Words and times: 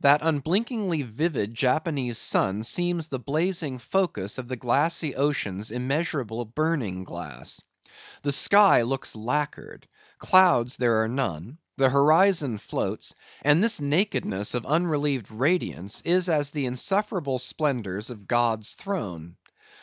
That 0.00 0.22
unblinkingly 0.22 1.02
vivid 1.02 1.52
Japanese 1.54 2.16
sun 2.16 2.62
seems 2.62 3.08
the 3.08 3.18
blazing 3.18 3.78
focus 3.78 4.38
of 4.38 4.48
the 4.48 4.56
glassy 4.56 5.14
ocean's 5.14 5.70
immeasurable 5.70 6.46
burning 6.46 7.04
glass. 7.04 7.60
The 8.22 8.32
sky 8.32 8.80
looks 8.80 9.14
lacquered; 9.14 9.86
clouds 10.18 10.78
there 10.78 11.02
are 11.02 11.08
none; 11.08 11.58
the 11.76 11.90
horizon 11.90 12.56
floats; 12.56 13.14
and 13.42 13.62
this 13.62 13.78
nakedness 13.78 14.54
of 14.54 14.64
unrelieved 14.64 15.30
radiance 15.30 16.00
is 16.06 16.30
as 16.30 16.52
the 16.52 16.64
insufferable 16.64 17.38
splendors 17.38 18.08
of 18.08 18.26
God's 18.26 18.72
throne. 18.76 19.36